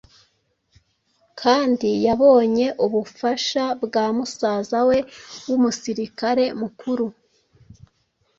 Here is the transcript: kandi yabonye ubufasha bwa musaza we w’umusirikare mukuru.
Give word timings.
kandi 1.41 1.89
yabonye 2.05 2.67
ubufasha 2.85 3.63
bwa 3.83 4.05
musaza 4.17 4.79
we 4.89 4.97
w’umusirikare 5.47 6.45
mukuru. 6.61 7.05